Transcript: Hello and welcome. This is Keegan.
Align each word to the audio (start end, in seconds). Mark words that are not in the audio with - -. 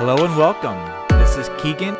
Hello 0.00 0.16
and 0.24 0.34
welcome. 0.34 0.78
This 1.18 1.36
is 1.36 1.50
Keegan. 1.60 1.94